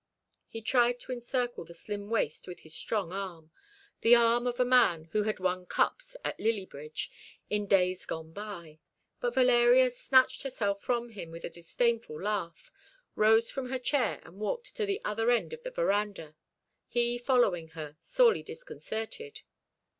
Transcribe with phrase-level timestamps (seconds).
[0.47, 3.51] He tried to encircle the slim waist with his strong arm
[3.99, 7.11] the arm of a man who had won cups at Lillie Bridge
[7.51, 8.79] in days gone by
[9.19, 12.71] but Valeria snatched herself from him with a disdainful laugh,
[13.15, 16.35] rose from her chair, and walked to the other end of the verandah,
[16.87, 19.41] he following her, sorely disconcerted.